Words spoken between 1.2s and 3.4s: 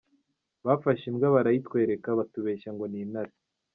barayitwereka batubeshya ngo ni intare!".